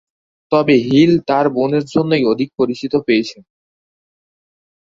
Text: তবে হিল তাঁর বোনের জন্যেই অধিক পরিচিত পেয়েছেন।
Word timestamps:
তবে 0.51 0.75
হিল 0.85 1.11
তাঁর 1.29 1.45
বোনের 1.55 1.83
জন্যেই 1.93 2.23
অধিক 2.31 2.49
পরিচিত 2.59 2.93
পেয়েছেন। 3.07 3.43